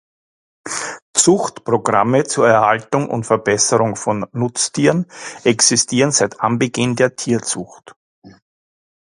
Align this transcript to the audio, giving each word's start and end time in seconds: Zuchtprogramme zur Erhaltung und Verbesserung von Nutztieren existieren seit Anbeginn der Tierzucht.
Zuchtprogramme 1.15 2.23
zur 2.23 2.47
Erhaltung 2.47 3.07
und 3.07 3.23
Verbesserung 3.27 3.95
von 3.95 4.25
Nutztieren 4.31 5.05
existieren 5.43 6.11
seit 6.11 6.39
Anbeginn 6.41 6.95
der 6.95 7.15
Tierzucht. 7.15 7.93